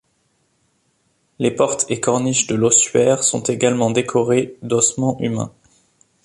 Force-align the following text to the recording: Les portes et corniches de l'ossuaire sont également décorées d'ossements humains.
Les 1.37 1.51
portes 1.51 1.85
et 1.91 1.99
corniches 1.99 2.47
de 2.47 2.55
l'ossuaire 2.55 3.21
sont 3.23 3.43
également 3.43 3.91
décorées 3.91 4.57
d'ossements 4.63 5.15
humains. 5.19 5.51